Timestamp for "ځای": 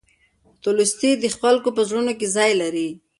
2.35-2.51